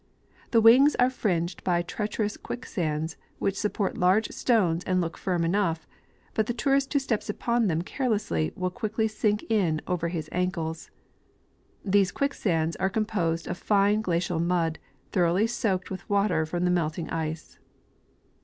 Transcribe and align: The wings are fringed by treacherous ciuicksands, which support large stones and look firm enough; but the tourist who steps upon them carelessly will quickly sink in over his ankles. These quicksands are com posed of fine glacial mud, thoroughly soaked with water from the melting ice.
The 0.49 0.61
wings 0.61 0.95
are 0.95 1.11
fringed 1.11 1.63
by 1.63 1.83
treacherous 1.83 2.35
ciuicksands, 2.35 3.17
which 3.37 3.55
support 3.55 3.99
large 3.99 4.29
stones 4.29 4.83
and 4.85 4.99
look 4.99 5.15
firm 5.15 5.45
enough; 5.45 5.85
but 6.33 6.47
the 6.47 6.55
tourist 6.55 6.91
who 6.91 6.97
steps 6.97 7.29
upon 7.29 7.67
them 7.67 7.83
carelessly 7.83 8.51
will 8.55 8.71
quickly 8.71 9.07
sink 9.07 9.43
in 9.47 9.79
over 9.85 10.07
his 10.07 10.27
ankles. 10.31 10.89
These 11.85 12.11
quicksands 12.11 12.75
are 12.77 12.89
com 12.89 13.05
posed 13.05 13.47
of 13.47 13.59
fine 13.59 14.01
glacial 14.01 14.39
mud, 14.39 14.79
thoroughly 15.11 15.45
soaked 15.45 15.91
with 15.91 16.09
water 16.09 16.47
from 16.47 16.65
the 16.65 16.71
melting 16.71 17.07
ice. 17.11 17.59